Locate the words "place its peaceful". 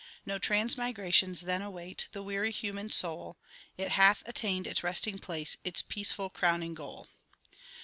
5.19-6.31